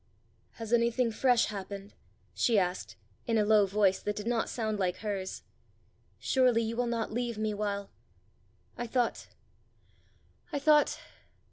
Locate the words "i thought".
8.79-9.27, 10.51-10.99